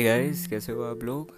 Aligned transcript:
Hey 0.00 0.04
guys 0.04 0.46
कैसे 0.46 0.72
हो 0.72 0.82
आप 0.82 1.02
लोग? 1.04 1.32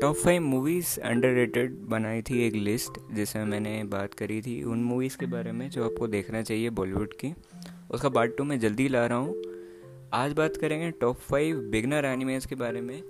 टॉप 0.00 0.14
फाइव 0.16 0.42
मूवीज़ 0.42 1.00
अंडर 1.00 1.66
बनाई 1.88 2.22
थी 2.22 2.38
एक 2.42 2.54
लिस्ट 2.54 2.92
जिसमें 3.14 3.44
मैंने 3.44 3.82
बात 3.84 4.14
करी 4.14 4.40
थी 4.42 4.62
उन 4.64 4.84
मूवीज़ 4.84 5.16
के 5.18 5.26
बारे 5.26 5.52
में 5.52 5.68
जो 5.70 5.84
आपको 5.84 6.06
देखना 6.06 6.40
चाहिए 6.42 6.70
बॉलीवुड 6.70 7.12
की। 7.14 7.32
उसका 7.90 8.08
पार्ट 8.08 8.36
टू 8.36 8.44
मैं 8.44 8.58
जल्दी 8.60 8.88
ला 8.88 9.04
रहा 9.06 9.18
हूँ। 9.18 9.42
आज 10.12 10.32
बात 10.32 10.56
करेंगे 10.56 10.90
टॉप 10.90 11.18
फाइव 11.20 11.58
बिगनर 11.72 12.04
एनिमेज 12.04 12.46
के 12.46 12.54
बारे 12.54 12.80
में, 12.80 13.02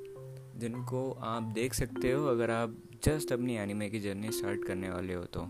जिनको 0.56 1.10
आप 1.24 1.52
देख 1.54 1.74
सकते 1.74 2.12
हो 2.12 2.26
अगर 2.26 2.50
आप 2.50 2.76
जस्ट 3.04 3.32
अपनी 3.32 3.56
एनिमे 3.56 3.88
की 3.90 4.00
जर्नी 4.00 4.32
स्टार्ट 4.32 4.64
करने 4.64 4.90
वाले 4.90 5.14
हो 5.14 5.24
तो। 5.36 5.48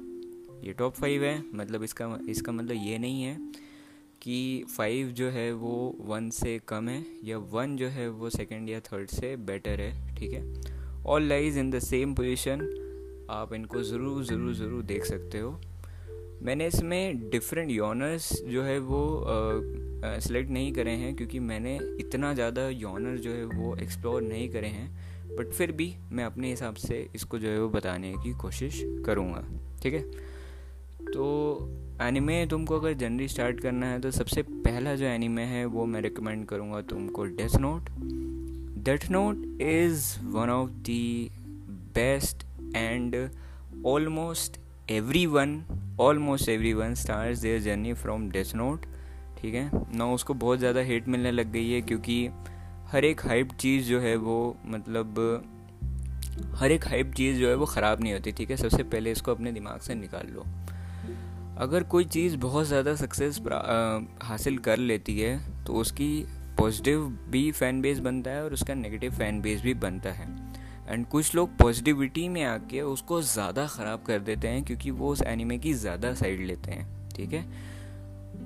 ये 0.65 0.73
टॉप 0.73 0.95
फाइव 0.95 1.25
है 1.25 1.43
मतलब 1.55 1.83
इसका 1.83 2.19
इसका 2.29 2.53
मतलब 2.53 2.85
ये 2.85 2.99
नहीं 2.99 3.23
है 3.23 3.39
कि 4.27 4.65
फाइव 4.69 5.09
जो 5.09 5.29
है 5.31 5.53
वो 5.55 5.75
वन 6.01 6.29
से 6.31 6.59
कम 6.69 6.89
है, 6.89 7.05
या 7.25 7.39
वन 7.39 7.77
जो 7.77 7.89
है 7.89 8.09
वो 8.11 8.31
सेकेंड 8.31 8.69
या 8.69 8.81
थर्ड 8.83 9.09
से 9.11 9.35
बेटर 9.47 9.81
है, 9.81 10.15
ठीक 10.17 10.33
है? 10.33 10.43
All 11.07 11.23
lies 11.23 11.59
in 11.59 11.71
the 11.71 11.79
same 11.79 12.15
position 12.15 12.61
आप 13.31 13.53
इनको 13.55 13.83
ज़रूर 13.83 14.25
ज़रूर 14.25 14.55
ज़रूर 14.55 14.83
देख 14.85 15.05
सकते 15.05 15.39
हो। 15.39 15.51
मैंने 16.43 16.67
इसमें 16.67 17.31
डिफरेंट 17.31 17.71
योनर्स 17.71 18.33
जो 18.45 18.63
है 18.63 18.79
वो 18.81 19.03
सेलेक्ट 20.21 20.51
नहीं 20.51 20.73
करे 20.73 20.91
हैं, 20.93 21.15
क्योंकि 21.17 21.39
मैंने 21.41 21.79
इतना 22.01 22.35
ज़्यादा 22.35 22.69
योनर 22.69 23.17
जो 23.19 23.33
है 23.33 23.45
वो 23.47 23.75
एक्सप्लोर 23.77 24.23
नहीं 24.23 24.49
करे 24.51 24.69
हैं 24.69 25.37
बट 25.37 25.53
फिर 25.53 25.73
भी 25.73 25.95
मैं 26.13 26.25
अपने 26.25 26.51
हिसाब 26.51 26.75
से 26.77 27.07
इसको 27.15 27.39
जो 27.39 27.49
है 27.49 27.61
वो 27.61 27.69
बताने 27.71 28.13
की 28.23 28.33
कोशिश 28.35 28.83
करूँगा, 29.07 29.45
ठीक 29.83 29.95
है? 29.95 30.03
तो 31.07 31.86
एनिमे 32.03 32.45
तुमको 32.47 32.79
अगर 32.79 32.93
जनरली 32.93 33.27
स्टार्ट 33.29 33.61
करना 33.61 33.87
है 33.87 34.01
तो 34.01 34.11
सबसे 34.11 34.43
पहला 34.43 34.95
जो 34.95 35.05
एनिमे 35.05 35.43
है, 35.43 35.65
वो 35.65 35.85
मैं 35.87 36.01
रिकमेंड 36.01 36.45
करूँगा 36.47 36.81
तुमको 36.81 37.25
Death 37.25 37.57
Note 37.57 37.89
Death 38.85 39.11
Note 39.11 39.61
is 39.63 40.05
one 40.25 40.51
of 40.51 40.71
the 40.71 40.97
best 41.95 42.45
and 42.77 43.17
almost 43.87 44.59
every 44.91 45.25
one 45.27 45.63
almost 46.01 46.49
every 46.49 46.73
one 46.73 46.95
starts 46.95 47.39
their 47.39 47.61
journey 47.61 47.93
from 47.95 48.29
Death 48.31 48.55
Note 48.55 48.85
ठीक 49.41 49.55
है? 49.55 49.71
ना 49.97 50.07
उसको 50.13 50.35
बहुत 50.35 50.59
ज़्यादा 50.59 50.81
हेट 50.81 51.09
मिलने 51.09 51.31
लग 51.31 51.53
गई 51.53 51.71
है, 51.71 51.81
क्योंकि 51.81 52.29
हर 52.93 53.05
एक 53.05 53.27
हाइप 53.27 53.53
चीज़ 53.53 53.89
जो 53.89 54.01
है 54.01 54.17
वो 54.17 54.57
मतलब 54.67 55.15
हर 56.55 56.73
एक 56.73 56.87
हाइप 56.89 57.13
चीज़ 57.15 57.39
जो 57.39 57.49
है 57.49 57.55
वो 57.55 57.67
ख़राब 57.67 58.03
नहीं 58.03 58.13
होती, 58.13 58.33
ठीक 58.33 58.51
है? 58.51 58.57
सबसे 58.57 58.83
पहले 58.83 59.13
इसको 59.13 59.31
अपने 59.31 59.53
दिमाग 59.53 59.81
से 59.81 59.95
निकाल 59.95 60.27
लो। 60.35 60.45
अगर 61.57 61.83
कोई 61.83 62.05
चीज़ 62.05 62.37
बहुत 62.37 62.67
ज़्यादा 62.67 62.95
सक्सेस 62.95 63.41
हासिल 64.23 64.59
कर 64.59 64.79
लेती 64.79 65.19
है 65.21 65.39
तो 65.65 65.75
उसकी 65.75 66.27
पॉजिटिव 66.59 67.07
भी 67.31 67.51
फ़ैन 67.53 67.81
बेस 67.83 67.99
बनता 67.99 68.31
है 68.31 68.43
और 68.45 68.53
उसका 68.53 68.75
नेगेटिव 68.75 69.13
फ़ैन 69.13 69.41
बेस 69.41 69.61
भी 69.63 69.75
बनता 69.77 70.11
है। 70.11 70.27
एंड 70.89 71.07
कुछ 71.07 71.35
लोग 71.35 71.57
पॉजिटिविटी 71.59 72.29
में 72.29 72.43
आके 72.45 72.81
उसको 72.83 73.21
ज़्यादा 73.23 73.67
ख़राब 73.67 74.03
कर 74.03 74.19
देते 74.21 74.49
हैं 74.49 74.63
क्योंकि 74.65 74.91
वो 74.91 75.13
उस 75.13 75.23
एनिमे 75.23 75.59
की 75.59 75.73
ज़्यादा 75.75 76.13
साइड 76.15 76.41
लेते 76.41 76.71
हैं, 76.71 76.87
ठीक 77.11 77.33
है? 77.33 77.43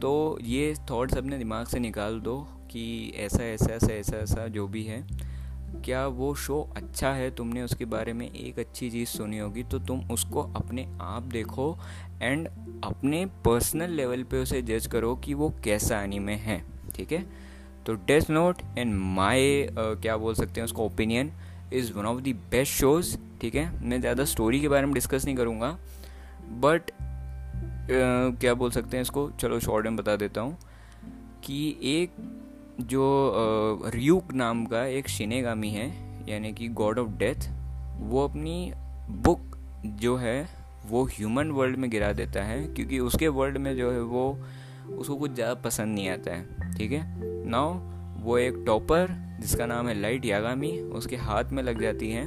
तो 0.00 0.38
ये 0.42 0.74
थॉट्स 0.90 1.16
अपने 1.18 1.38
दिमाग 1.38 1.66
से 1.66 1.78
निकाल 1.78 2.20
दो 2.20 2.38
कि 2.70 3.12
ऐसा 3.16 3.44
ऐसा 3.44 3.72
ऐसा 3.74 3.92
ऐसा 3.92 4.16
ऐसा 4.16 4.46
जो 4.48 4.66
भी 4.68 4.84
है। 4.84 5.04
क्या 5.84 6.06
वो 6.06 6.34
शो 6.34 6.60
अच्छा 6.76 7.12
है? 7.12 7.30
तुमने 7.30 7.62
उसके 7.62 7.84
बारे 7.84 8.12
में 8.12 8.30
एक 8.32 8.58
अच्छी 8.58 8.90
चीज़ 8.90 9.08
सुनी 9.08 9.38
होगी 9.38 9.62
तो 9.62 9.78
तुम 9.78 10.10
उसको 10.10 10.42
अपने 10.42 10.98
आप 11.00 11.22
देखो 11.22 11.78
एंड 12.22 12.48
अपने 12.84 13.26
पर्सनल 13.26 13.90
लेवल 13.90 14.22
पे 14.22 14.42
उसे 14.42 14.62
जज 14.62 14.86
करो 14.86 15.14
कि 15.16 15.34
वो 15.34 15.54
कैसा 15.64 16.02
एनीमे 16.02 16.34
है 16.34 16.64
ठीक 16.96 17.12
है? 17.12 17.26
तो 17.86 17.94
डेथ 17.94 18.30
नोट 18.30 18.58
एंड 18.78 18.94
माई 18.94 19.68
क्या 19.78 20.16
बोल 20.16 20.34
सकते 20.34 20.60
हैं 20.60 20.64
उसका 20.64 20.82
opinion 20.82 21.32
is 21.72 21.92
one 21.92 22.06
of 22.06 22.20
the 22.22 22.28
best 22.50 22.72
shows 22.72 23.16
ठीक 23.40 23.54
है? 23.54 23.84
मैं 23.84 24.00
ज़्यादा 24.00 24.24
स्टोरी 24.24 24.60
के 24.60 24.68
बारे 24.68 24.86
में 24.86 24.94
डिस्कस 24.94 25.24
नहीं 25.24 25.36
करूँगा 25.36 25.78
बट 26.50 26.82
uh, 26.82 28.40
क्या 28.40 28.54
बोल 28.54 28.70
सकते 28.70 28.96
हैं 28.96 29.02
इसको? 29.02 29.30
चलो 29.30 29.60
शॉर्ट 29.60 29.84
में 29.84 29.96
बता 29.96 30.16
देता 30.16 30.40
हूँ 30.40 30.56
कि 31.44 31.76
एक 31.82 32.12
जो 32.82 33.82
रियूक 33.86 34.32
नाम 34.32 34.66
का 34.66 34.84
एक 34.84 35.08
शिनेगामी 35.08 35.70
है, 35.70 35.88
यानी 36.28 36.52
कि 36.52 36.68
गॉड 36.68 36.98
ऑफ़ 36.98 37.08
डेथ 37.08 37.48
वो 37.96 38.24
अपनी 38.28 38.72
बुक 39.10 39.56
जो 39.86 40.16
है, 40.16 40.48
वो 40.86 41.04
ह्यूमन 41.04 41.50
वर्ल्ड 41.50 41.76
में 41.76 41.90
गिरा 41.90 42.12
देता 42.12 42.42
है, 42.42 42.74
क्योंकि 42.74 42.98
उसके 42.98 43.28
वर्ल्ड 43.28 43.58
में 43.58 43.76
जो 43.76 43.90
है 43.90 44.02
वो, 44.02 44.38
उसको 44.98 45.16
कुछ 45.16 45.32
ज़्यादा 45.32 45.54
पसंद 45.54 45.94
नहीं 45.94 46.08
आता 46.08 46.30
है, 46.30 46.72
ठीक 46.78 46.92
है? 46.92 47.02
नाउ 47.48 47.74
वो 48.22 48.38
एक 48.38 48.62
टॉपर 48.66 49.08
जिसका 49.40 49.66
नाम 49.66 49.88
है 49.88 50.00
लाइट 50.00 50.24
यागामी 50.24 50.80
उसके 50.80 51.16
हाथ 51.16 51.44
में 51.44 51.62
लग 51.62 51.82
जाती 51.82 52.10
है 52.10 52.24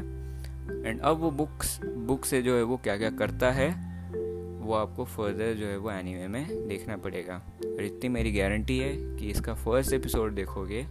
एंड 0.86 1.02
अब 1.02 1.18
वो 1.18 1.32
बुक्स 1.32 1.80
बुक 1.86 2.26
से 2.26 2.42
जो 2.42 2.56
है 2.58 2.64
वो 2.64 2.78
क्या 2.78 2.98
क्या 2.98 3.10
करता 3.10 3.52
है 3.52 3.93
वो 4.64 4.74
आपको 4.74 5.06
फर्दर 5.06 5.54
जो 5.54 5.66
है 5.66 5.78
वो 5.78 5.92
एनीमे 5.92 6.28
में 6.28 6.68
देखना 6.68 6.98
पड़ेगा। 6.98 7.36
और 7.66 7.84
इतनी 7.84 8.10
मेरी 8.10 8.32
गारंटी 8.32 8.78
है 8.80 8.94
कि 9.18 9.30
इसका 9.30 9.54
फ़र्स्ट 9.56 9.94
एपिसोड 9.94 10.36
देखोगे 10.36 10.84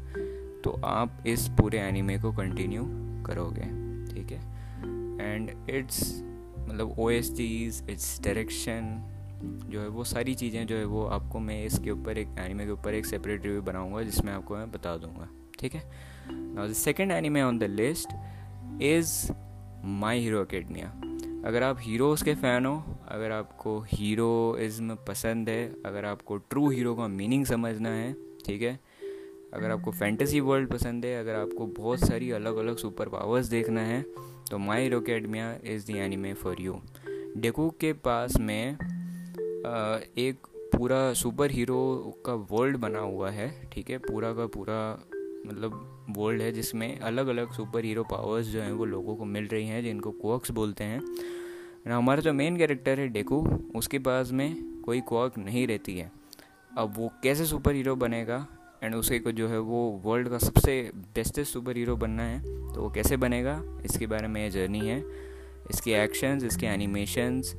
तो 0.65 0.81
आप 0.84 1.25
इस 1.27 1.49
पूरे 1.60 1.78
एनीमे 1.78 2.19
को 2.19 2.32
कंटिन्यू 2.32 2.84
करोगे, 3.27 3.66
ठीक 4.15 4.32
है? 4.32 4.41
एंड 5.22 5.50
इट्स 5.71 6.22
मतलब 6.59 6.99
O 6.99 7.11
S 7.11 7.31
Ts 7.37 7.82
it's 7.91 8.21
direction 8.25 9.09
जो 9.69 9.81
है 9.81 9.88
वो 9.88 10.05
सारी 10.05 10.34
चीज़ें 10.34 10.66
जो 10.66 10.77
है 10.77 10.84
वो 10.84 11.05
आपको 11.05 11.38
मैं 11.38 11.65
इसके 11.65 11.91
ऊपर 11.91 12.19
एक 12.19 12.28
एनीमे 12.38 12.65
के 12.65 12.71
ऊपर 12.71 12.94
एक 12.94 13.06
सेपरेट 13.06 13.44
रिव्यू 13.44 13.62
बनाऊँगा, 13.62 14.03
जिसमें 14.03 14.32
आपको 14.32 14.56
मैं 14.56 14.71
बता 14.72 14.97
दूँगा, 14.97 15.28
ठीक 15.61 15.75
है? 15.75 15.82
Now 16.31 16.69
the 16.69 16.72
second 16.72 17.12
anime 17.12 17.43
on 17.43 17.59
the 17.59 17.65
list 17.65 18.09
is 18.82 19.32
My 19.84 20.21
Hero 20.21 20.41
Academia 20.41 20.93
अगर 21.45 21.63
आप 21.63 21.77
हीरोज़ 21.81 22.25
के 22.25 22.35
फ़ैन 22.35 22.67
हो, 22.67 22.75
अगर 23.09 23.31
आपको 23.31 23.79
हीरोइज्म 23.89 24.95
पसंद 25.09 25.49
है, 25.49 25.65
अगर 25.87 26.05
आपको 26.05 26.37
ट्रू 26.37 26.69
हीरो 26.71 26.95
का 26.95 27.07
मीनिंग 27.09 27.45
समझना 27.47 27.89
है, 27.89 28.13
ठीक 28.47 28.63
है? 28.63 28.79
अगर 29.55 29.71
आपको 29.71 29.91
फैंटेसी 29.93 30.41
वर्ल्ड 30.41 30.71
पसंद 30.71 31.05
है, 31.05 31.19
अगर 31.21 31.35
आपको 31.35 31.67
बहुत 31.79 32.01
सारी 32.01 32.31
अलग 32.31 32.57
अलग 32.57 32.77
सुपर 32.77 33.09
पावर्स 33.09 33.47
देखना 33.47 33.81
है 33.81 34.03
तो 34.51 34.59
My 34.59 34.83
Hero 34.83 35.01
Academia 35.01 35.53
is 35.65 35.87
the 35.87 35.99
anime 35.99 36.33
for 36.35 36.61
you 36.61 36.79
Deku 37.37 37.69
के 37.81 37.93
पास 38.07 38.37
में 38.39 38.77
एक 40.19 40.47
पूरा 40.77 41.13
सुपर 41.15 41.51
हीरो 41.51 41.83
का 42.27 42.35
वर्ल्ड 42.51 42.77
बना 42.77 42.99
हुआ 43.01 43.31
है, 43.31 43.51
ठीक 43.73 43.91
है? 43.91 43.99
पूरा 43.99 44.33
का 44.33 44.47
पूरा 44.47 44.79
मतलब 45.47 46.07
वर्ल्ड 46.11 46.43
है 46.43 46.51
जिसमें 46.53 46.99
अलग 47.01 47.27
अलग 47.27 47.53
सुपर 47.53 47.85
हीरो 47.85 48.03
पावर्स 48.05 48.47
जो 48.47 48.61
हैं 48.61 48.73
वो 48.73 48.85
लोगों 48.85 49.17
को 49.17 49.25
मिल 49.27 49.47
रही 49.47 49.67
हैं, 49.67 49.83
जिनको 49.83 50.11
कोक्स 50.13 50.51
बोलते 50.51 50.85
हैं। 50.85 51.01
हमारा 51.89 52.21
जो 52.21 52.33
मेन 52.33 52.57
कैरेक्टर 52.57 53.01
है 53.01 53.09
डेकू 53.09 53.41
उसके 53.77 53.99
पास 53.99 54.31
में 54.33 54.83
कोई 54.85 55.01
क्वाक 55.01 55.39
नहीं 55.39 55.67
रहती 55.67 55.97
है। 55.99 56.11
अब 56.73 56.95
वो 56.97 57.11
कैसे 57.23 57.45
सुपर 57.47 57.75
हीरो 57.75 57.95
बनेगा 57.97 58.47
एंड 58.83 58.95
उसे 58.95 59.19
को 59.19 59.33
जो 59.33 59.49
है 59.49 59.59
वो 59.61 59.81
वर्ल्ड 60.05 60.29
का 60.29 60.39
सबसे 60.39 60.81
बेस्टेस्ट 61.15 61.53
सुपर 61.53 61.77
हीरो 61.77 61.97
बनना 61.97 62.23
है 62.23 62.41
तो 62.73 62.81
वो 62.81 62.91
कैसे 62.91 63.17
बनेगा, 63.17 63.61
इसके 63.85 64.07
बारे 64.07 64.29
में 64.29 64.43
ये 64.43 64.51
जर्नी 64.51 64.81
है। 64.81 64.99
इसके 65.71 65.93
एक्शंस 65.95 66.45
इसके 66.45 66.67
एनिमेशंस 66.67 67.55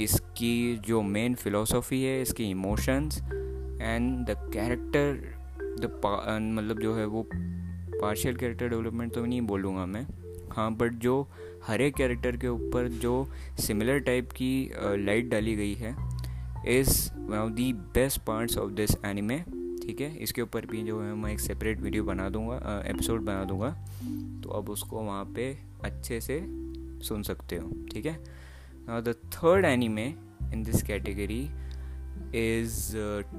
इसकी 0.00 0.76
जो 0.86 1.02
मेन 1.02 1.34
फिलोसफी 1.34 2.02
है, 2.02 2.20
इसकी 2.22 2.44
emotions 2.50 3.18
and 3.22 4.26
the 4.26 4.36
character 4.52 5.41
the 5.80 6.00
मतलब 6.54 6.80
जो 6.80 6.94
है 6.94 7.06
वो 7.06 7.26
पार्शियल 7.32 8.36
कैरेक्टर 8.36 8.68
डेवलपमेंट 8.68 9.12
तो 9.14 9.24
नहीं 9.24 9.40
बोलूँगा 9.40 9.86
मैं। 9.86 10.06
हाँ 10.52 10.70
बट 10.74 10.92
जो 10.92 11.26
हर 11.66 11.80
एक 11.80 11.94
कैरेक्टर 11.94 12.36
के 12.36 12.48
ऊपर 12.48 12.88
जो 13.02 13.26
सिमिलर 13.60 13.98
टाइप 14.00 14.30
की 14.32 14.70
लाइट 15.04 15.28
डाली 15.30 15.54
गई 15.56 15.74
है 15.74 15.94
is 16.70 17.10
one 17.12 17.38
of 17.38 17.52
the 17.52 17.72
best 17.72 18.20
parts 18.20 18.58
of 18.58 18.72
this 18.72 18.96
anime 19.04 19.38
ठीक 19.82 20.00
है? 20.00 20.16
इसके 20.16 20.42
ऊपर 20.42 20.66
भी 20.66 20.82
जो 20.82 21.00
है 21.02 21.14
मैं 21.14 21.32
एक 21.32 21.40
सेपरेट 21.40 21.80
वीडियो 21.80 22.04
बना 22.04 22.28
दूँगा 22.28 22.82
एपिसोड 22.86 23.20
बना 23.20 23.44
दूँगा। 23.44 23.70
तो 24.42 24.50
अब 24.50 24.68
उसको 24.70 25.02
वहाँ 25.02 25.24
पे 25.34 25.46
अच्छे 25.84 26.20
से 26.20 26.38
सुन 27.06 27.22
सकते 27.22 27.56
हो, 27.56 27.70
ठीक 27.92 28.06
है? 28.06 28.18
The 28.88 29.14
third 29.34 29.64
anime 29.64 30.06
in 30.52 30.62
this 30.62 30.82
category 30.82 31.42
is 32.38 32.92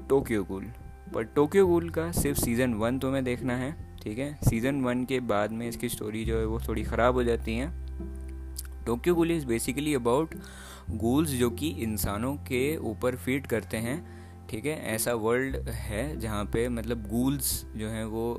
Tokyo 0.08 0.44
Ghoul 0.44 0.64
पर 1.12 1.24
टोक्यो 1.24 1.66
गुल 1.66 1.88
का 1.90 2.10
सिर्फ़ 2.12 2.38
सीज़न 2.40 2.74
वन 2.74 2.98
तो 2.98 3.10
मैं 3.10 3.22
देखना 3.24 3.56
है, 3.56 3.74
ठीक 4.02 4.18
है? 4.18 4.34
सीज़न 4.48 4.80
वन 4.80 5.04
के 5.04 5.20
बाद 5.20 5.52
में 5.52 5.68
इसकी 5.68 5.88
स्टोरी 5.88 6.24
जो 6.24 6.38
है 6.38 6.46
वो 6.46 6.60
थोड़ी 6.68 6.82
ख़राब 6.82 7.14
हो 7.14 7.24
जाती 7.24 7.56
है। 7.56 7.72
टोक्यो 8.86 9.14
गुल 9.14 9.30
इज़ 9.30 9.46
बेसिकली 9.46 9.94
अबाउट 9.94 10.34
गूल्स 10.90 11.30
जो 11.30 11.50
कि 11.50 11.68
इंसानों 11.82 12.34
के 12.48 12.76
ऊपर 12.76 13.16
फ़ीड 13.16 13.46
करते 13.46 13.76
हैं, 13.76 13.96
ठीक 14.48 14.66
है? 14.66 14.76
ऐसा 14.94 15.14
वर्ल्ड 15.14 15.68
है 15.68 16.20
जहाँ 16.20 16.44
पे 16.44 16.68
मतलब 16.68 17.06
गूल्स 17.08 17.64
जो 17.76 17.88
हैं 17.88 18.04
वो 18.04 18.36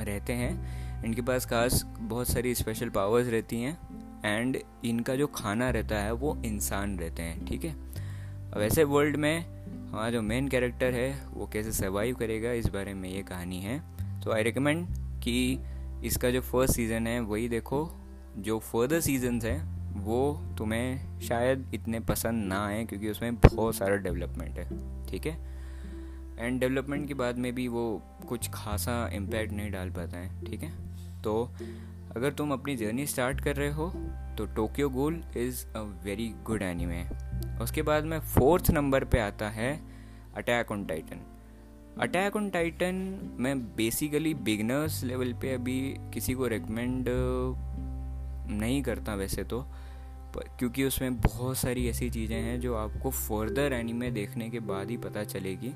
रहते 0.00 0.32
हैं। 0.32 1.02
इनके 1.04 1.22
पास 1.22 1.46
खास 1.46 1.82
बहुत 2.00 2.28
सारी 2.28 2.54
स्पेशल 2.54 2.88
पावर्स 2.88 3.28
रहती 3.28 3.60
हैं 3.62 3.78
एंड 4.24 4.58
इनका 4.84 5.14
जो 5.16 5.26
खाना 5.26 5.70
रहता 5.70 5.96
है 5.96 6.12
वो 6.12 6.36
इंसान 6.44 6.98
रहते 6.98 7.22
हैं, 7.22 7.44
ठीक 7.46 7.64
है? 7.64 7.72
अब 8.52 8.60
ऐसे 8.62 8.84
वर्ल्ड 8.84 9.16
में 9.16 9.63
हमारा 9.90 10.10
जो 10.10 10.22
मेन 10.22 10.48
कैरेक्टर 10.48 10.94
है, 10.94 11.26
वो 11.34 11.46
कैसे 11.46 11.72
सर्वाइव 11.72 12.14
करेगा, 12.14 12.52
इस 12.52 12.66
बारे 12.66 12.94
में 12.94 13.08
ये 13.08 13.22
कहानी 13.22 13.60
है। 13.60 13.82
तो 14.20 14.32
आई 14.32 14.42
रिकमेंड 14.42 14.86
कि 15.22 15.58
इसका 16.04 16.30
जो 16.30 16.40
फ़र्स्ट 16.40 16.74
सीज़न 16.74 17.06
है, 17.06 17.20
वही 17.20 17.48
देखो। 17.48 17.90
जो 18.38 18.58
फर्दर 18.58 19.00
सीजन्स 19.00 19.44
हैं, 19.44 19.74
वो 20.04 20.42
तुम्हें 20.58 21.20
शायद 21.20 21.70
इतने 21.74 22.00
पसंद 22.00 22.44
ना 22.44 22.66
आए, 22.66 22.84
क्योंकि 22.84 23.08
उसमें 23.08 23.36
बहुत 23.36 23.74
सारा 23.74 23.96
डेवलपमेंट 23.96 24.58
है। 24.58 24.66
ठीक 25.06 25.26
है? 25.26 25.38
एंड 26.38 26.60
डेवलपमेंट 26.60 27.08
के 27.08 27.14
बाद 27.14 27.38
में 27.38 27.54
भी 27.54 27.68
वो 27.68 28.02
कुछ 28.28 28.50
खासा 28.54 29.08
इम्पैक्ट 29.08 29.52
नहीं 29.52 29.70
डाल 29.70 29.90
पाता 29.90 30.16
है। 30.16 30.44
ठीक 30.44 30.62
है? 30.62 30.72
तो 31.22 31.54
अगर 32.16 32.32
तुम 32.32 32.52
अपनी 32.52 32.76
जर्नी 32.76 33.06
स्टार्ट 33.06 33.40
कर 33.40 33.56
रहे 33.56 33.70
हो 33.70 33.92
तो 34.38 34.46
Tokyo 34.46 34.88
Ghoul 34.88 35.24
is 35.36 35.66
a 35.66 35.80
very 36.04 36.34
good 36.44 36.62
anime 36.62 37.04
उसके 37.62 37.82
बाद 37.82 38.04
में 38.04 38.18
फोर्थ 38.20 38.70
नंबर 38.70 39.04
पे 39.04 39.18
आता 39.18 39.48
है 39.48 39.80
attack 40.36 40.72
on 40.72 40.84
Titan. 40.84 41.20
Attack 42.00 42.36
on 42.36 42.50
Titan 42.50 42.94
मैं 43.38 43.58
बेसिकली 43.76 44.34
बिगनर्स 44.34 45.02
लेवल 45.04 45.32
पे 45.32 45.54
अभी 45.54 45.80
किसी 46.14 46.34
को 46.34 46.46
रिकमेंड 46.46 47.08
नहीं 48.50 48.82
करता 48.82 49.14
वैसे 49.14 49.44
तो 49.44 49.66
क्योंकि 50.36 50.84
उसमें 50.84 51.20
बहुत 51.20 51.56
सारी 51.56 51.88
ऐसी 51.88 52.08
चीज़ें 52.10 52.36
हैं 52.36 52.60
जो 52.60 52.74
आपको 52.74 53.10
फर्दर 53.10 53.72
एनिमे 53.72 54.10
देखने 54.10 54.48
के 54.50 54.60
बाद 54.60 54.90
ही 54.90 54.96
पता 54.96 55.24
चलेगी। 55.24 55.68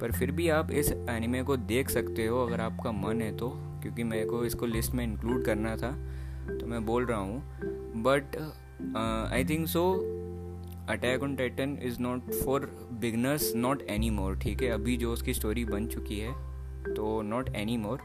पर 0.00 0.12
फिर 0.12 0.30
भी 0.30 0.48
आप 0.48 0.70
इस 0.70 0.92
एनिमे 0.92 1.42
को 1.42 1.56
देख 1.56 1.90
सकते 1.90 2.26
हो 2.26 2.46
अगर 2.46 2.60
आपका 2.60 2.92
मन 2.92 3.20
है 3.20 3.36
तो 3.36 3.48
क्योंकि 3.82 4.04
मेरे 4.04 4.26
को 4.26 4.44
इसको 4.44 4.66
लिस्ट 4.66 4.92
में 4.92 5.04
इंक्लूड 5.04 5.44
करना 5.44 5.76
था 5.76 5.90
तो 6.58 6.66
मैं 6.66 6.84
बोल 6.86 7.06
रहा 7.06 7.18
हूँ। 7.18 7.42
But 8.02 8.36
I 9.32 9.44
think 9.44 9.68
so 9.68 9.84
attack 10.88 11.22
on 11.22 11.34
Titan 11.36 11.78
is 11.82 12.00
not 12.00 12.30
for 12.34 12.60
beginners 12.92 13.52
not 13.56 13.82
any 13.82 14.10
more 14.10 14.38
ठीक 14.38 14.62
है? 14.62 14.68
अभी 14.68 14.96
जो 14.96 15.12
उसकी 15.12 15.34
स्टोरी 15.34 15.64
बन 15.64 15.86
चुकी 15.86 16.18
है 16.18 16.32
तो 16.94 17.20
नॉट 17.22 17.54
एनी 17.56 17.76
मोर 17.76 18.02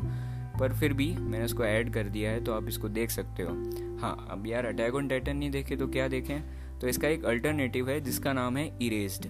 पर 0.59 0.73
फिर 0.73 0.93
भी 0.93 1.11
मैंने 1.17 1.45
उसको 1.45 1.65
ऐड 1.65 1.93
कर 1.93 2.09
दिया 2.09 2.31
है 2.31 2.43
तो 2.43 2.53
आप 2.53 2.67
इसको 2.67 2.89
देख 2.89 3.09
सकते 3.09 3.43
हो। 3.43 3.53
हाँ 4.01 4.15
अब 4.31 4.47
यार 4.47 4.65
अटैक 4.65 4.95
ऑन 4.95 5.07
टाइटन 5.07 5.37
नहीं 5.37 5.51
देखे 5.51 5.75
तो 5.75 5.87
क्या 5.87 6.07
देखें? 6.07 6.39
तो 6.79 6.87
इसका 6.87 7.07
एक 7.07 7.25
अल्टरनेटिव 7.25 7.89
है 7.89 7.99
जिसका 8.01 8.33
नाम 8.33 8.57
है 8.57 8.67
erased 8.81 9.25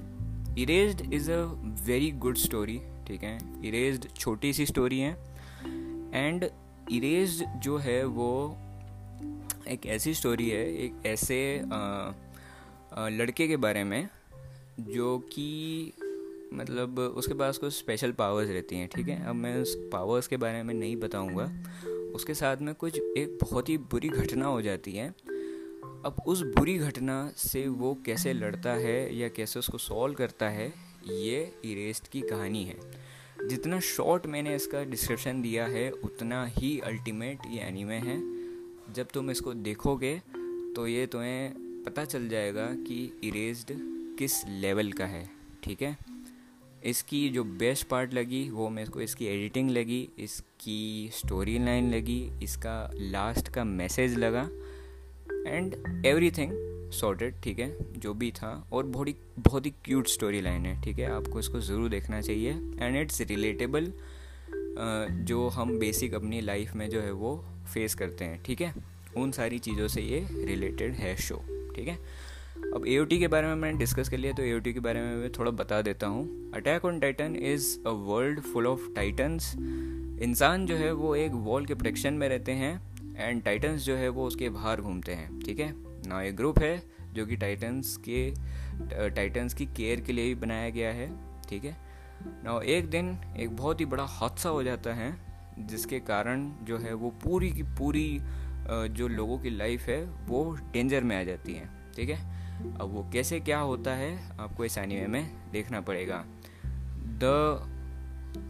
erased 0.57 1.13
is 1.13 1.31
a 1.31 1.37
very 1.85 2.11
good 2.11 2.37
story 2.37 2.79
ठीक 3.07 3.23
है? 3.23 3.37
इरेज्ड 3.65 4.07
छोटी 4.15 4.53
सी 4.53 4.65
स्टोरी 4.65 4.99
है। 4.99 5.11
एंड 6.13 6.49
इरेज्ड 6.91 7.61
जो 7.61 7.77
है 7.77 8.03
वो 8.05 8.57
एक 9.67 9.85
ऐसी 9.85 10.13
स्टोरी 10.13 10.49
है 10.49 10.65
एक 10.75 11.05
ऐसे 11.05 11.37
आ, 11.73 12.11
लड़के 12.99 13.47
के 13.47 13.57
बारे 13.57 13.83
में, 13.83 14.09
जो 14.79 15.17
कि 15.33 15.93
मतलब 16.53 16.99
उसके 16.99 17.33
पास 17.33 17.57
कुछ 17.57 17.73
स्पेशल 17.73 18.11
पावर्स 18.11 18.49
रहती 18.49 18.75
हैं, 18.75 18.87
ठीक 18.87 19.07
है? 19.07 19.25
अब 19.25 19.35
मैं 19.35 19.55
उस 19.57 19.75
पावर्स 19.93 20.27
के 20.27 20.37
बारे 20.37 20.63
में 20.63 20.73
नहीं 20.73 20.95
बताऊँगा। 20.95 21.51
उसके 22.15 22.33
साथ 22.33 22.57
में 22.57 22.73
कुछ 22.75 22.97
एक 22.97 23.37
बहुत 23.41 23.69
ही 23.69 23.77
बुरी 23.77 24.09
घटना 24.09 24.45
हो 24.45 24.61
जाती 24.61 24.93
है। 24.93 25.09
अब 26.05 26.15
उस 26.27 26.41
बुरी 26.41 26.77
घटना 26.77 27.31
से 27.37 27.67
वो 27.67 27.97
कैसे 28.05 28.33
लड़ता 28.33 28.73
है 28.73 29.15
या 29.15 29.29
कैसे 29.29 29.59
उसको 29.59 29.77
सॉल्व 29.77 30.15
करता 30.15 30.49
है, 30.49 30.67
ये 31.07 31.41
इरेस्ट 31.65 32.07
की 32.07 32.21
कहानी 32.21 32.63
है। 32.63 32.77
जितना 33.47 33.79
शॉर्ट 33.79 34.25
मैंने 34.25 34.55
इसका 34.55 34.83
डिस्क्रिप्शन 34.83 35.41
दिया 35.41 35.65
है, 35.65 35.89
उतना 35.91 36.45
ही 36.45 36.79
अल्टीमेट 36.79 37.39
ये 37.51 37.59
एनीमे 37.59 37.95
है। 37.95 38.17
जब 38.93 39.07
तुम 39.13 39.31
इसको 39.31 39.53
देखोगे 39.53 40.21
तो 40.75 40.87
ये 40.87 41.05
तुम्हें 41.07 41.62
पता 41.85 42.03
चल 42.05 42.27
जाएगा 42.29 42.65
कि 42.87 42.97
इरेज्ड 43.23 43.71
किस 44.17 44.33
लेवल 44.47 44.91
का 44.91 45.05
है, 45.05 45.29
ठीक 45.63 45.81
है? 45.81 45.95
इसकी 46.85 47.27
जो 47.29 47.43
बेस्ट 47.43 47.87
पार्ट 47.87 48.13
लगी, 48.13 48.49
वो 48.49 48.69
मेरे 48.69 48.91
को 48.91 49.01
इसकी 49.01 49.25
एडिटिंग 49.25 49.69
लगी, 49.69 50.07
इसकी 50.19 51.09
स्टोरी 51.13 51.57
लाइन 51.59 51.89
लगी, 51.93 52.21
इसका 52.43 52.75
लास्ट 52.93 53.47
का 53.47 53.63
मैसेज 53.63 54.17
लगा 54.17 54.47
एंड 55.47 55.75
एवरी 56.05 56.31
थिंग 56.31 56.51
सॉर्टेड 56.93 57.41
ठीक 57.43 57.59
है? 57.59 57.99
जो 57.99 58.13
भी 58.13 58.31
था, 58.31 58.51
और 58.73 58.85
बहुत 58.85 59.07
ही 59.07 59.15
बहुत 59.39 59.65
ही 59.65 59.71
क्यूट 59.85 60.07
स्टोरी 60.07 60.41
लाइन 60.41 60.65
है, 60.65 60.81
ठीक 60.81 60.99
है? 60.99 61.11
आपको 61.11 61.39
इसको 61.39 61.59
ज़रूर 61.61 61.89
देखना 61.89 62.21
चाहिए 62.21 62.51
एंड 62.79 62.97
इट्स 62.97 63.21
रिलेटेबल 63.21 63.91
जो 65.23 65.47
हम 65.49 65.77
बेसिक 65.79 66.13
अपनी 66.13 66.41
लाइफ 66.41 66.73
में 66.75 66.89
जो 66.89 67.01
है 67.01 67.11
वो 67.13 67.35
फेस 67.73 67.95
करते 67.95 68.25
हैं, 68.25 68.41
ठीक 68.43 68.61
है? 68.61 68.73
उन 69.17 69.31
सारी 69.31 69.59
चीज़ों 69.59 69.87
से 69.87 70.01
ये 70.01 70.27
रिलेटेड 70.45 70.93
है 70.93 71.15
शो 71.17 71.43
ठीक 71.75 71.87
है? 71.87 71.97
अब 72.75 72.83
एओटी 72.87 73.19
के 73.19 73.27
बारे 73.27 73.47
में 73.47 73.55
मैंने 73.55 73.77
डिस्कस 73.77 74.09
कर 74.09 74.17
लिया 74.17 74.33
तो 74.33 74.43
ए 74.43 74.59
के 74.63 74.79
बारे 74.79 75.01
में 75.01 75.15
मैं 75.15 75.31
थोड़ा 75.31 75.51
बता 75.53 75.81
देता 75.81 76.07
हूँ। 76.07 76.51
Attack 76.53 76.85
on 76.85 76.99
Titan 76.99 77.35
is 77.35 77.77
a 77.87 77.91
world 78.07 78.39
full 78.41 78.67
of 78.67 78.87
Titans 78.95 79.53
इंसान 80.23 80.65
जो 80.65 80.75
है, 80.75 80.91
वो 80.91 81.15
एक 81.15 81.31
वॉल 81.33 81.65
के 81.65 81.73
प्रोटेक्शन 81.73 82.13
में 82.13 82.27
रहते 82.29 82.51
हैं 82.51 82.81
एंड 83.17 83.43
टाइटन्स 83.43 83.85
जो 83.85 83.95
है, 83.95 84.09
वो 84.09 84.27
उसके 84.27 84.49
बाहर 84.49 84.81
घूमते 84.81 85.11
हैं, 85.11 85.39
ठीक 85.39 85.59
है? 85.59 85.73
ना 86.07 86.21
एक 86.21 86.35
ग्रुप 86.35 86.59
है, 86.59 86.81
जो 87.13 87.25
कि 87.25 87.35
टाइटन्स 87.35 87.95
के 87.97 88.29
टाइटन्स 89.09 89.53
की 89.53 89.65
केयर 89.65 90.01
के 90.01 90.13
लिए 90.13 90.25
ही 90.25 90.35
बनाया 90.35 90.69
गया 90.69 90.91
है, 90.91 91.11
ठीक 91.49 91.65
है? 91.65 91.75
ना 92.43 92.59
एक 92.65 92.89
दिन 92.89 93.17
एक 93.37 93.55
बहुत 93.55 93.79
ही 93.79 93.85
बड़ा 93.85 94.03
हादसा 94.09 94.49
हो 94.49 94.63
जाता 94.63 94.93
है, 94.93 95.13
जिसके 95.59 95.99
कारण 95.99 96.49
जो 96.63 96.77
है, 96.77 96.93
वो 96.93 97.09
पूरी 97.23 97.51
की 97.51 97.63
पूरी 97.63 98.19
जो 98.67 99.07
लोगों 99.07 99.37
की 99.39 99.49
लाइफ 99.49 99.87
है, 99.87 100.03
वो 100.27 100.57
डेंजर 100.73 101.03
में 101.03 101.19
आ 101.19 101.23
जाती 101.23 101.53
है, 101.53 101.69
ठीक 101.95 102.09
है? 102.09 102.17
अब 102.71 102.93
वो 102.93 103.05
कैसे 103.13 103.39
क्या 103.39 103.59
होता 103.59 103.93
है, 103.95 104.17
आपको 104.39 104.65
इस 104.65 104.77
एनिमे 104.77 105.07
में 105.07 105.51
देखना 105.51 105.81
पड़ेगा। 105.81 106.23
द 107.23 107.69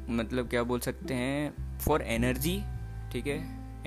मतलब 0.10 0.50
क्या 0.50 0.63
बोल 0.63 0.80
सकते 0.80 1.13
हैं 1.13 1.77
फॉर 1.80 2.01
एनर्जी 2.01 2.62
ठीक 3.12 3.27
है? 3.27 3.38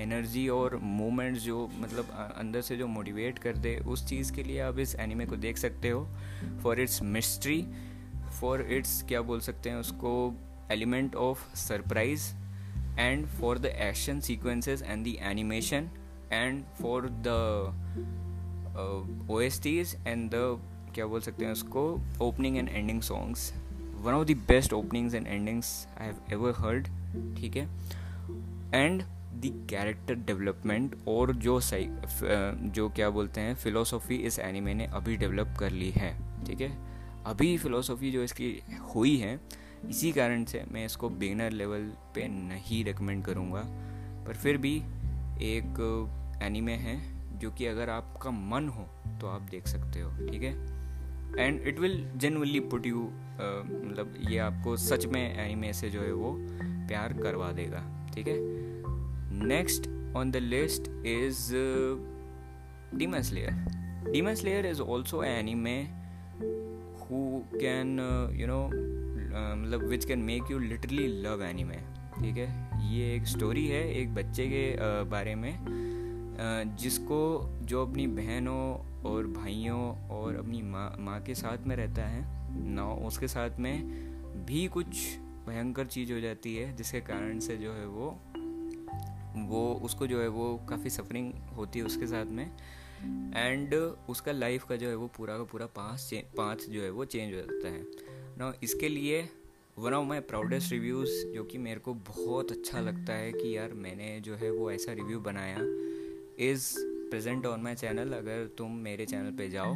एनर्जी 0.00 0.46
और 0.48 0.76
मोमेंट्स 0.76 1.40
जो 1.42 1.66
मतलब 1.74 2.08
अंदर 2.36 2.60
से 2.60 2.76
जो 2.76 2.86
मोटिवेट 2.86 3.38
कर 3.38 3.56
दे 3.56 3.76
उस 3.86 4.06
चीज़ 4.08 4.32
के 4.32 4.42
लिए 4.42 4.60
आप 4.60 4.78
इस 4.78 4.94
एनिमे 4.94 5.26
को 5.26 5.36
देख 5.36 5.56
सकते 5.56 5.88
हो। 5.88 6.04
For 6.62 6.80
its 6.80 7.02
mystery 7.02 7.62
for 8.40 8.62
its 8.62 9.02
क्या 9.02 9.20
बोल 9.22 9.40
सकते 9.40 9.70
हैं, 9.70 9.76
उसको 9.76 10.34
element 10.72 11.14
of 11.16 11.54
surprise 11.56 12.32
and 12.98 13.26
for 13.26 13.58
the 13.58 13.66
action 13.66 14.20
sequences 14.20 14.82
and 14.82 15.04
the 15.04 15.16
animation 15.22 15.90
and 16.32 16.64
for 16.82 17.08
the 17.10 17.28
O 19.30 19.40
S 19.40 19.62
Ts 19.62 19.96
and 20.06 20.30
the 20.30 20.62
क्या 20.94 21.06
बोल 21.06 21.20
सकते 21.20 21.44
हैं 21.44 21.52
उसको 21.52 22.00
opening 22.20 22.56
and 22.56 22.68
ending 22.68 23.02
songs 23.02 23.52
one 24.00 24.12
of 24.12 24.26
the 24.28 24.36
best 24.48 24.72
openings 24.72 25.14
and 25.14 25.26
endings 25.26 25.88
I 26.00 26.06
have 26.06 26.16
ever 26.32 26.54
heard 26.58 26.86
ठीक 27.36 27.56
है? 27.56 27.64
And 28.74 29.02
the 29.36 29.66
character 29.70 30.14
development 30.14 30.94
और 31.08 31.32
जो 31.36 31.60
सही 31.60 31.88
जो 32.70 32.88
क्या 32.88 33.10
बोलते 33.10 33.40
हैं 33.40 33.54
फिलोसॉफी 33.54 34.16
इस 34.16 34.38
एनिमे 34.38 34.74
ने 34.74 34.86
अभी 34.86 35.16
डेवलप 35.16 35.54
कर 35.58 35.70
ली 35.70 35.90
है, 35.90 36.44
ठीक 36.44 36.60
है? 36.60 36.78
अभी 37.26 37.58
फिलोसॉफी 37.58 38.10
जो 38.10 38.22
इसकी 38.22 38.62
हुई 38.94 39.16
है, 39.16 39.40
इसी 39.88 40.12
कारण 40.12 40.44
से 40.44 40.64
मैं 40.72 40.84
इसको 40.86 41.08
बिगनर 41.08 41.50
लेवल 41.50 41.92
पे 42.14 42.28
नहीं 42.28 42.84
रिकमेंड 42.84 43.24
करूँगा। 43.24 43.62
पर 44.26 44.34
फिर 44.34 44.56
भी 44.56 44.82
एक 45.42 46.38
एनीमे 46.42 46.72
है 46.72 46.96
जो 47.38 47.50
कि 47.50 47.66
अगर 47.66 47.90
आपका 47.90 48.30
मन 48.30 48.68
हो 48.68 48.82
तो 49.20 49.26
आप 49.26 49.42
देख 49.50 49.66
सकते 49.68 50.00
हो, 50.00 50.10
ठीक 50.26 50.42
है? 50.42 50.52
And 51.38 51.66
it 51.68 51.78
will 51.78 52.04
genuinely 52.16 52.60
put 52.60 52.86
you 52.86 53.02
मतलब 53.40 54.14
ये 54.30 54.38
आपको 54.38 54.76
सच 54.76 55.06
में 55.06 55.22
एनिमे 55.22 55.72
से 55.72 55.90
जो 55.90 56.00
है 56.00 56.12
वो 56.12 56.36
प्यार 56.88 57.12
करवा 57.12 57.50
देगा, 57.52 57.82
ठीक 58.14 58.28
है? 58.28 58.38
Next 59.46 59.88
on 60.16 60.30
the 60.30 60.36
list 60.36 60.88
is 61.06 61.48
Demon 62.98 63.22
Slayer 63.22 64.10
Demon 64.12 64.34
Slayer 64.34 64.66
is 64.66 64.80
also 64.80 65.22
anime 65.24 65.80
who 67.00 67.42
can 67.54 67.98
you 68.34 68.46
know 68.46 68.62
मतलब 69.56 69.88
which 69.88 70.04
can 70.04 70.18
make 70.18 70.50
you 70.50 70.58
literally 70.58 71.06
love 71.22 71.42
anime 71.42 71.76
ठीक 72.20 72.36
है? 72.36 72.65
ये 72.86 73.14
एक 73.14 73.26
स्टोरी 73.26 73.66
है 73.68 73.82
एक 73.92 74.14
बच्चे 74.14 74.46
के 74.46 75.04
बारे 75.04 75.34
में। 75.34 75.54
जिसको 76.80 77.18
जो 77.62 77.86
अपनी 77.86 78.06
बहनों 78.06 78.62
और 79.10 79.26
भाइयों 79.26 80.08
और 80.08 80.36
अपनी 80.36 80.62
माँ 80.62 80.96
माँ 80.98 81.20
के 81.22 81.34
साथ 81.34 81.66
में 81.66 81.76
रहता 81.76 82.02
है 82.02 82.24
ना 82.74 82.86
उसके 83.06 83.28
साथ 83.28 83.58
में 83.58 84.44
भी 84.46 84.66
कुछ 84.68 84.86
भयंकर 85.48 85.86
चीज़ 85.86 86.12
हो 86.12 86.20
जाती 86.20 86.54
है, 86.56 86.76
जिसके 86.76 87.00
कारण 87.00 87.38
से 87.38 87.56
जो 87.56 87.72
है 87.72 87.86
वो 87.86 88.08
वो 89.48 89.62
उसको 89.84 90.06
जो 90.06 90.20
है 90.20 90.28
वो 90.28 90.54
काफ़ी 90.68 90.90
सफरिंग 90.90 91.32
होती 91.56 91.78
है 91.78 91.84
उसके 91.84 92.06
साथ 92.06 92.26
में। 92.26 92.46
एंड 93.36 93.74
उसका 94.08 94.32
लाइफ 94.32 94.64
का 94.64 94.76
जो 94.76 94.88
है 94.88 94.94
वो 94.94 95.06
पूरा 95.16 95.36
का 95.38 95.44
पूरा 95.44 95.66
पाँच 95.76 96.10
पाँच 96.36 96.66
जो 96.70 96.82
है 96.82 96.90
वो 96.90 97.04
चेंज 97.04 97.34
हो 97.34 97.40
जाता 97.40 97.68
है। 97.68 97.82
ना 98.38 98.52
इसके 98.62 98.88
लिए 98.88 99.28
one 99.78 99.94
of 99.94 100.06
my 100.06 100.20
proudest 100.20 100.72
reviews 100.72 101.10
जो 101.26 101.42
कि 101.44 101.58
मेरे 101.58 101.80
को 101.80 101.94
बहुत 101.94 102.52
अच्छा 102.52 102.80
लगता 102.80 103.12
है 103.12 103.32
कि 103.32 103.56
यार 103.56 103.72
मैंने 103.72 104.20
जो 104.20 104.34
है 104.34 104.50
वो 104.50 104.70
ऐसा 104.70 104.92
रिव्यू 104.92 105.18
बनाया 105.20 105.58
is 106.50 106.68
present 107.10 107.46
on 107.46 107.60
my 107.60 107.74
channel 107.74 108.12
अगर 108.12 108.46
तुम 108.58 108.76
मेरे 108.76 109.06
चैनल 109.06 109.36
पे 109.36 109.48
जाओ 109.48 109.74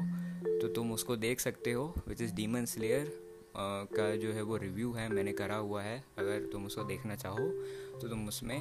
तो 0.61 0.69
तुम 0.69 0.92
उसको 0.92 1.16
देख 1.16 1.40
सकते 1.40 1.73
हो 1.73 1.92
विच 2.09 2.23
इज़ 2.23 2.33
डीमन 2.35 2.64
स्लेयर 2.64 3.12
का 3.57 4.14
जो 4.16 4.33
है 4.33 4.42
वो 4.42 4.57
रिव्यू 4.57 4.92
है, 4.92 5.09
मैंने 5.09 5.33
करा 5.33 5.57
हुआ 5.57 5.83
है। 5.83 6.04
अगर 6.19 6.47
तुम 6.52 6.66
उसको 6.66 6.85
देखना 6.85 7.16
चाहो 7.16 7.49
तो 8.00 8.09
तुम 8.09 8.26
उसमें 8.28 8.59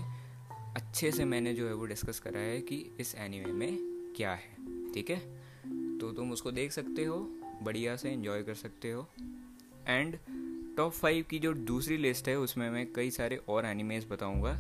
अच्छे 0.76 1.12
से 1.12 1.26
मैंने 1.26 1.54
जो 1.54 1.68
है 1.68 1.74
वो 1.74 1.86
डिस्कस 1.86 2.20
करा 2.20 2.40
है 2.40 2.60
कि 2.62 2.86
इस 3.00 3.16
एनीमे 3.16 3.52
में 3.54 3.78
क्या 4.16 4.34
है, 4.34 4.92
ठीक 4.94 5.10
है? 5.10 5.20
तो 6.00 6.12
तुम 6.12 6.32
उसको 6.32 6.52
देख 6.52 6.72
सकते 6.72 7.06
हो, 7.06 7.18
बढ़िया 7.64 7.96
से 7.96 8.12
इन्जॉय 8.12 8.44
कर 8.44 8.54
सकते 8.56 8.92
हो। 8.92 9.08
एंड 9.88 10.18
टॉप 10.80 10.92
फाइव 10.92 11.26
की 11.30 11.40
जो 11.40 11.54
दूसरी 11.54 11.98
लिस्ट 11.98 12.28
है 12.28 12.40
उसमें 12.40 12.70
मैं 12.70 12.94
कई 12.94 13.12
सारे 13.12 13.40
और 13.50 13.66
एनिमेज 13.66 14.08
बताऊँगा 14.12 14.58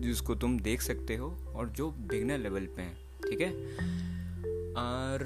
जिसको 0.00 0.34
तुम 0.34 0.60
देख 0.60 0.82
सकते 0.82 1.16
हो 1.16 1.26
और 1.54 1.68
जो 1.68 1.90
बिगनर 1.90 2.38
लेवल 2.38 2.66
पे 2.66 2.82
हैं 2.82 2.96
ठीक 2.96 3.40
है? 3.40 3.52
और 4.74 5.20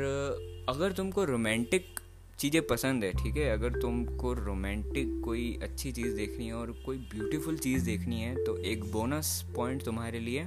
अगर 0.69 0.93
तुमको 0.93 1.25
रोमांटिक 1.25 2.01
चीज़ें 2.39 2.67
पसंद 2.67 3.05
है 3.05 3.13
ठीक 3.13 3.37
है? 3.37 3.51
अगर 3.51 3.81
तुमको 3.81 4.33
रोमांटिक 4.33 5.23
कोई 5.25 5.59
अच्छी 5.63 5.93
चीज़ 5.93 6.17
देखनी 6.17 6.47
है 6.47 6.55
और 6.55 6.83
कोई 6.87 6.99
ब्यूटीफुल 6.99 7.57
चीज़ 7.57 7.85
देखनी 7.85 8.21
है 8.21 8.45
तो 8.45 8.57
एक 8.57 8.93
बोनस 8.93 9.45
पॉइंट 9.57 9.83
तुम्हारे 9.83 10.21
लिए 10.21 10.47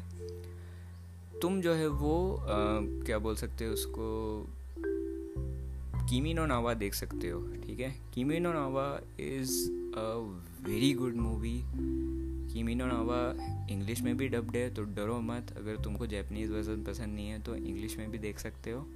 तुम 1.41 1.61
जो 1.61 1.73
है 1.73 1.87
वो 1.87 2.35
आ, 2.35 2.45
क्या 3.05 3.19
बोल 3.19 3.35
सकते 3.35 3.65
हो 3.65 3.73
उसको 3.73 4.07
कीमिनो 6.09 6.45
नावा 6.45 6.73
देख 6.73 6.93
सकते 6.93 7.29
हो, 7.29 7.41
ठीक 7.65 7.79
है? 7.79 7.95
Kimi no 8.13 8.53
Na wa 8.53 9.01
is 9.19 9.51
a 9.71 10.05
very 10.69 10.93
good 10.93 11.15
movie 11.15 11.61
Kimi no 12.53 12.85
Na wa 12.85 13.19
English 13.71 14.01
में 14.01 14.17
भी 14.17 14.27
डब्ड 14.27 14.55
है 14.55 14.73
तो 14.73 14.83
डरो 14.83 15.19
मत। 15.21 15.53
अगर 15.57 15.75
तुमको 15.75 16.07
जैपनीज़ 16.07 16.51
वर्जन 16.51 16.83
पसंद 16.83 17.15
नहीं 17.15 17.29
है 17.29 17.39
तो 17.39 17.55
इंग्लिश 17.55 17.97
में 17.97 18.11
भी 18.11 18.17
देख 18.17 18.39
सकते 18.39 18.71
हो। 18.71 18.87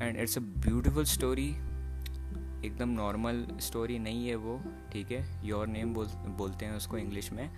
And 0.00 0.16
it's 0.16 0.38
a 0.38 0.40
beautiful 0.40 1.04
story 1.04 1.48
एकदम 2.66 2.88
नॉर्मल 2.88 3.46
स्टोरी 3.60 3.98
नहीं 3.98 4.28
है 4.28 4.34
वो, 4.34 4.60
ठीक 4.92 5.10
है? 5.10 5.48
योर 5.48 5.66
नेम 5.66 5.94
बोल, 5.94 6.06
बोलते 6.06 6.66
हैं 6.66 6.76
उसको 6.76 6.98
इंग्लिश 6.98 7.32
में। 7.32 7.50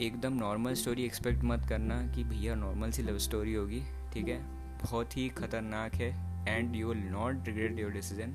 एकदम 0.00 0.32
नॉर्मल 0.32 0.74
स्टोरी 0.74 1.04
एक्सपेक्ट 1.04 1.44
मत 1.44 1.66
करना 1.68 2.14
कि 2.14 2.24
भैया 2.24 2.54
नॉर्मल 2.54 2.90
सी 2.90 3.02
लव 3.02 3.18
स्टोरी 3.18 3.54
होगी, 3.54 3.82
ठीक 4.14 4.28
है? 4.28 4.42
बहुत 4.82 5.16
ही 5.16 5.28
ख़तरनाक 5.28 5.94
है। 5.94 6.29
And 6.48 6.76
you 6.76 6.88
will 6.88 7.02
not 7.04 7.46
regret 7.46 7.78
your 7.78 7.90
decision 7.90 8.34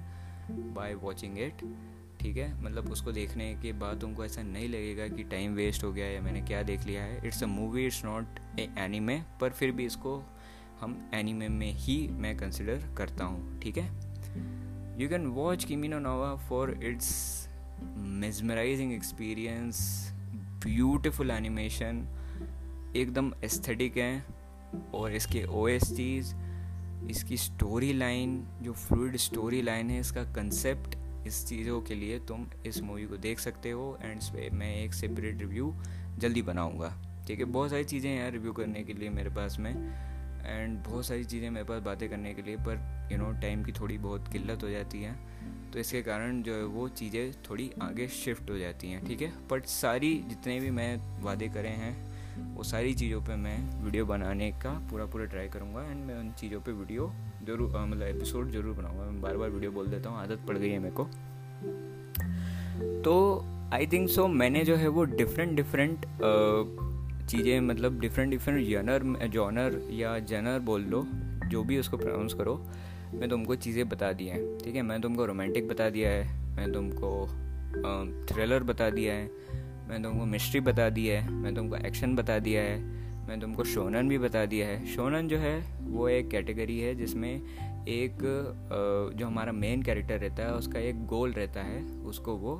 by 0.75 0.93
watching 0.93 1.39
it 1.39 1.61
ठीक 2.19 2.37
है? 2.37 2.63
मतलब 2.63 2.91
उसको 2.91 3.11
देखने 3.11 3.53
के 3.53 3.71
बाद 3.73 3.99
तुमको 4.01 4.25
ऐसा 4.25 4.41
नहीं 4.41 4.67
लगेगा 4.69 5.07
कि 5.07 5.23
टाइम 5.23 5.53
वेस्ट 5.53 5.83
हो 5.83 5.91
गया 5.93 6.05
या 6.05 6.21
मैंने 6.21 6.41
क्या 6.41 6.61
देख 6.63 6.85
लिया 6.85 7.03
है। 7.03 7.25
It's 7.27 7.43
a 7.43 7.47
movie 7.47 7.85
it's 7.85 8.03
not 8.05 8.39
a 8.59 8.67
anime 8.77 9.19
पर 9.41 9.49
फिर 9.49 9.71
भी 9.71 9.85
इसको 9.85 10.23
हम 10.81 10.97
एनीमे 11.13 11.47
में 11.47 11.71
ही 11.73 12.07
मैं 12.07 12.35
कंसिडर 12.37 12.87
करता 12.97 13.25
हूँ, 13.25 13.59
ठीक 13.59 13.77
है? 13.77 13.85
You 15.01 15.09
can 15.09 15.25
watch 15.27 15.63
Kimi no 15.63 15.99
Na wa 15.99 16.35
for 16.49 16.79
its 16.83 17.47
mesmerising 17.97 18.93
experience 18.93 19.79
beautiful 20.65 21.31
animation 21.31 22.07
एकदम 22.95 23.31
एस्थेटिक 23.43 23.97
हैं, 23.97 24.25
और 24.93 25.11
इसके 25.11 25.43
ओ 25.43 25.67
इसकी 27.09 27.37
स्टोरी 27.37 27.91
लाइन 27.93 28.43
जो 28.61 28.73
फ्लूड 28.73 29.15
स्टोरी 29.17 29.61
लाइन 29.61 29.89
है, 29.89 29.99
इसका 29.99 30.23
कंसेप्ट 30.33 30.95
इस 31.27 31.45
चीज़ों 31.47 31.81
के 31.81 31.95
लिए 31.95 32.19
तुम 32.19 32.45
इस 32.65 32.81
मूवी 32.81 33.05
को 33.05 33.17
देख 33.17 33.39
सकते 33.39 33.71
हो 33.71 33.97
एंड 34.01 34.17
इस 34.17 34.29
पर 34.29 34.49
मैं 34.53 34.75
एक 34.75 34.93
सेपरेट 34.93 35.39
रिव्यू 35.41 35.73
जल्दी 36.19 36.41
बनाऊँगा। 36.41 36.93
ठीक 37.27 37.39
है, 37.39 37.45
बहुत 37.45 37.69
सारी 37.69 37.83
चीज़ें 37.83 38.09
हैं 38.09 38.31
रिव्यू 38.31 38.53
करने 38.53 38.83
के 38.83 38.93
लिए 38.93 39.09
मेरे 39.09 39.29
पास 39.29 39.57
में 39.59 39.71
एंड 40.45 40.77
बहुत 40.79 41.05
सारी 41.05 41.23
चीज़ें 41.25 41.49
मेरे 41.49 41.65
पास 41.65 41.81
बातें 41.83 42.09
करने 42.09 42.33
के 42.33 42.41
लिए, 42.41 42.57
पर 42.57 43.09
यू 43.11 43.17
नो 43.17 43.31
टाइम 43.41 43.63
की 43.63 43.71
थोड़ी 43.71 43.97
बहुत 43.97 44.27
किल्लत 44.31 44.63
हो 44.63 44.69
जाती 44.69 45.01
है। 45.01 45.15
तो 45.71 45.79
इसके 45.79 46.01
कारण 46.01 46.41
जो 46.41 46.53
है 46.53 46.65
वो 46.65 46.87
चीज़ें 46.89 47.31
थोड़ी 47.49 47.69
आगे 47.81 48.07
शिफ्ट 48.07 48.49
हो 48.49 48.57
जाती 48.57 48.91
हैं, 48.91 49.05
ठीक 49.05 49.21
है? 49.21 49.31
बट 49.51 49.65
सारी 49.67 50.13
जितने 50.29 50.59
भी 50.59 50.69
मैं 50.71 51.21
वादे 51.23 51.47
करे 51.49 51.69
हैं 51.69 51.93
वो 52.55 52.63
सारी 52.63 52.93
चीज़ों 52.93 53.21
पे 53.21 53.35
मैं 53.37 53.57
वीडियो 53.83 54.05
बनाने 54.05 54.49
का 54.63 54.71
पूरा 54.91 55.05
पूरा 55.05 55.25
ट्राई 55.25 55.47
करूँगा 55.49 55.81
एंड 55.81 56.05
मैं 56.05 56.19
उन 56.19 56.31
चीज़ों 56.39 56.59
पे 56.61 56.71
वीडियो 56.73 57.11
ज़रूर 57.47 57.77
मतलब 57.79 58.07
एपिसोड 58.07 58.51
ज़रूर 58.51 58.75
बनाऊँगा। 58.75 59.03
मैं 59.03 59.21
बार 59.21 59.37
बार 59.37 59.49
वीडियो 59.49 59.71
बोल 59.71 59.87
देता 59.87 60.09
हूँ, 60.09 60.19
आदत 60.19 60.45
पड़ 60.47 60.57
गई 60.57 60.69
है 60.69 60.79
मेरे 60.79 60.95
को। 60.95 61.03
तो 63.03 63.45
आई 63.73 63.87
थिंक 63.87 64.09
सो 64.09 64.27
मैंने 64.29 64.63
जो 64.65 64.75
है 64.75 64.87
वो 64.87 65.03
डिफरेंट 65.03 65.55
डिफरेंट 65.55 66.05
चीज़ें 67.29 67.59
मतलब 67.61 67.99
डिफरेंट 67.99 68.31
डिफरेंट 68.31 68.67
जनर 68.67 69.27
जॉनर 69.27 69.79
या 69.91 70.17
जनर 70.21 70.59
बोल 70.61 70.81
लो, 70.83 71.05
जो 71.47 71.63
भी 71.63 71.77
उसको 71.79 71.97
प्रोनाउंस 71.97 72.33
करो, 72.33 72.55
मैं 73.13 73.29
तुमको 73.29 73.55
चीज़ें 73.57 73.87
बता 73.89 74.11
दी 74.11 74.25
हैं, 74.27 74.57
ठीक 74.57 74.75
है? 74.75 74.81
मैं 74.81 75.01
तुमको 75.01 75.25
रोमांटिक 75.25 75.67
बता 75.67 75.89
दिया 75.89 76.09
है, 76.09 76.55
मैं 76.55 76.71
तुमको 76.73 77.27
थ्रिलर 78.27 78.63
बता 78.63 78.89
दिया 78.89 79.13
है 79.13 79.54
मैं 79.87 80.01
तुमको 80.03 80.25
मिस्ट्री 80.25 80.59
बता 80.61 80.89
दी 80.89 81.05
है 81.07 81.29
मैं 81.31 81.53
तुमको 81.55 81.75
एक्शन 81.77 82.15
बता 82.15 82.37
दिया 82.39 82.61
है, 82.61 82.79
मैंने 83.27 83.41
तुमको 83.41 83.63
शोनन 83.63 84.09
भी 84.09 84.17
बता 84.17 84.45
दिया 84.45 84.67
है। 84.67 84.85
शोनन 84.85 85.27
जो 85.27 85.37
है, 85.37 85.59
वो 85.81 86.07
एक 86.09 86.29
कैटेगरी 86.29 86.79
है 86.79 86.93
जिसमें 86.95 87.33
एक 87.87 88.17
जो 89.17 89.25
हमारा 89.25 89.51
मेन 89.51 89.83
कैरेक्टर 89.83 90.19
रहता 90.19 90.43
है, 90.43 90.53
उसका 90.53 90.79
एक 90.79 91.05
गोल 91.07 91.31
रहता 91.31 91.61
है, 91.61 91.83
उसको 92.03 92.35
वो 92.35 92.55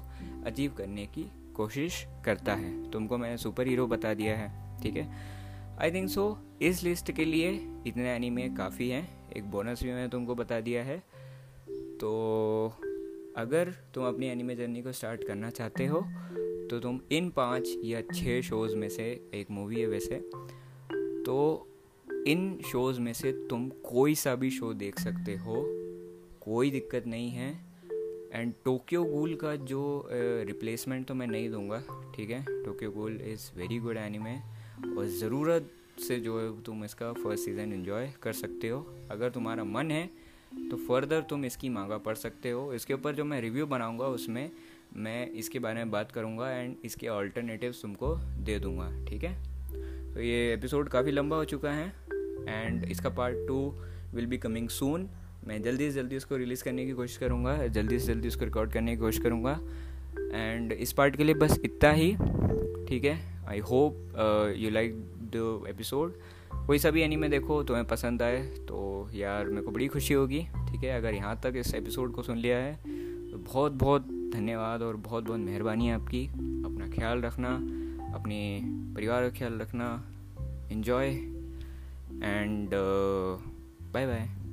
अचीव 0.45 0.73
करने 0.77 1.05
की 1.07 1.25
कोशिश 1.55 2.05
करता 2.25 2.53
है। 2.53 2.91
तुमको 2.91 3.17
मैंने 3.17 3.37
सुपर 3.37 3.67
हीरो 3.67 3.87
बता 3.87 4.13
दिया 4.13 4.35
है, 4.37 4.79
ठीक 4.81 4.95
है? 4.97 5.09
आई 5.81 5.91
थिंक 5.91 6.09
सो 6.09 6.37
इस 6.61 6.83
लिस्ट 6.83 7.11
के 7.11 7.25
लिए 7.25 7.49
इतने 7.87 8.09
एनीमे 8.09 8.47
काफ़ी 8.57 8.89
हैं। 8.89 9.07
एक 9.37 9.49
बोनस 9.51 9.83
भी 9.83 9.89
मैंने 9.89 10.07
तुमको 10.07 10.35
बता 10.35 10.59
दिया 10.59 10.83
है। 10.83 10.97
तो 11.99 12.11
अगर 13.37 13.73
तुम 13.93 14.05
अपनी 14.05 14.27
एनीमे 14.27 14.55
जर्नी 14.55 14.81
को 14.81 14.91
स्टार्ट 14.91 15.23
करना 15.23 15.49
चाहते 15.49 15.85
हो 15.85 15.99
तो 16.69 16.79
तुम 16.79 16.99
इन 17.11 17.29
पाँच 17.29 17.67
या 17.83 18.01
छः 18.13 18.41
शोज़ 18.41 18.75
में 18.75 18.87
से 18.89 19.03
एक 19.33 19.51
मूवी 19.51 19.79
है 19.81 19.87
वैसे। 19.87 20.15
तो 21.25 21.67
इन 22.27 22.59
शोज़ 22.67 22.99
में 22.99 23.13
से 23.13 23.31
तुम 23.49 23.69
कोई 23.83 24.15
सा 24.15 24.35
भी 24.35 24.49
शो 24.51 24.73
देख 24.75 24.99
सकते 24.99 25.35
हो, 25.35 25.63
कोई 26.41 26.71
दिक्कत 26.71 27.07
नहीं 27.07 27.29
है। 27.29 27.49
एंड 28.33 28.53
टोक्यो 28.65 29.03
गूल 29.03 29.35
का 29.35 29.55
जो 29.55 30.07
रिप्लेसमेंट 30.11 31.07
तो 31.07 31.13
मैं 31.13 31.27
नहीं 31.27 31.49
दूँगा, 31.51 31.83
ठीक 32.15 32.29
है? 32.29 32.43
Tokyo 32.63 32.91
Ghoul 32.91 33.21
is 33.23 33.49
very 33.57 33.79
good 33.79 33.97
anime 33.97 34.35
और 34.89 35.07
ज़रूरत 35.19 35.69
से 35.99 36.19
जो 36.19 36.39
है 36.39 36.61
तुम 36.63 36.83
इसका 36.85 37.11
फ़र्स्ट 37.13 37.45
सीज़न 37.45 37.73
इन्जॉय 37.73 38.11
कर 38.21 38.33
सकते 38.33 38.69
हो। 38.69 38.85
अगर 39.11 39.29
तुम्हारा 39.29 39.63
मन 39.65 39.91
है 39.91 40.09
तो 40.71 40.77
फर्दर 40.77 41.21
तुम 41.29 41.45
इसकी 41.45 41.69
मांगा 41.69 41.97
पढ़ 41.97 42.15
सकते 42.15 42.51
हो। 42.51 42.73
इसके 42.73 42.93
ऊपर 42.93 43.15
जो 43.15 43.23
मैं 43.25 43.39
रिव्यू 43.41 43.65
बनाऊँगा, 43.67 44.07
उसमें 44.07 44.51
मैं 44.95 45.29
इसके 45.31 45.59
बारे 45.59 45.75
में 45.75 45.91
बात 45.91 46.11
करूँगा 46.11 46.49
एंड 46.51 46.75
इसके 46.85 47.07
ऑल्टरनेटिव 47.07 47.73
तुमको 47.81 48.15
दे 48.45 48.57
दूँगा, 48.59 48.89
ठीक 49.05 49.23
है? 49.23 49.33
तो 50.13 50.21
ये 50.21 50.53
एपिसोड 50.53 50.89
काफ़ी 50.89 51.11
लंबा 51.11 51.35
हो 51.35 51.45
चुका 51.45 51.71
है 51.71 51.87
एंड 52.47 52.83
इसका 52.83 53.09
part 53.09 53.47
two 53.47 53.57
will 54.13 54.25
be 54.25 54.37
coming 54.37 54.69
soon 54.69 55.09
मैं 55.47 55.61
जल्दी 55.61 55.89
से 55.91 55.91
जल्दी 55.91 56.17
उसको 56.17 56.37
रिलीज़ 56.37 56.63
करने 56.63 56.85
की 56.85 56.91
कोशिश 56.91 57.17
करूँगा, 57.17 57.55
जल्दी 57.67 57.99
से 57.99 58.13
जल्दी 58.13 58.27
उसको 58.27 58.45
रिकॉर्ड 58.45 58.71
करने 58.73 58.91
की 58.91 58.97
कोशिश 58.97 59.21
करूँगा 59.23 59.59
एंड 60.33 60.71
इस 60.71 60.93
पार्ट 60.93 61.15
के 61.15 61.23
लिए 61.23 61.35
बस 61.35 61.59
इतना 61.65 61.91
ही, 61.91 62.11
ठीक 62.87 63.05
है? 63.05 63.19
I 63.47 63.59
hope 63.59 64.53
you 64.57 64.69
like 64.69 64.95
the 65.35 65.65
episode 65.69 66.13
कोई 66.67 66.79
सा 66.79 66.89
भी 66.91 67.01
एनीमे 67.01 67.27
देखो, 67.29 67.63
तुम्हें 67.63 67.85
पसंद 67.87 68.21
आए 68.21 68.41
तो 68.67 69.09
यार 69.13 69.47
मेरे 69.47 69.61
को 69.61 69.71
बड़ी 69.71 69.87
खुशी 69.87 70.13
होगी, 70.13 70.39
ठीक 70.39 70.83
है? 70.83 70.97
अगर 70.97 71.13
यहाँ 71.13 71.39
तक 71.43 71.53
इस 71.55 71.73
एपिसोड 71.75 72.13
को 72.13 72.23
सुन 72.23 72.37
लिया 72.37 72.57
है 72.57 73.03
बहुत 73.45 73.71
बहुत 73.71 74.07
धन्यवाद 74.33 74.81
और 74.81 74.95
बहुत 74.95 75.23
बहुत 75.23 75.39
मेहरबानी 75.39 75.87
है 75.87 75.95
आपकी। 75.95 76.25
अपना 76.65 76.87
ख्याल 76.87 77.21
रखना, 77.21 77.49
अपने 78.13 78.61
परिवार 78.95 79.29
का 79.29 79.29
ख्याल 79.29 79.53
रखना 79.53 80.05
इन्जॉय 80.71 81.07
एंड 82.23 82.69
बाय 83.93 84.07
बाय 84.07 84.44